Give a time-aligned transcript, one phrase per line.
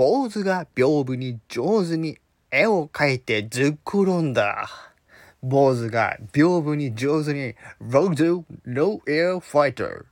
[0.00, 2.16] 坊主が屏風に上手に
[2.50, 4.66] 絵を描いてずっころんだ。
[5.42, 10.04] 坊主が屏風に上手にロードローエアファイター。